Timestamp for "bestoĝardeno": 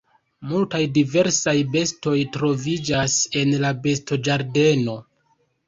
3.87-5.01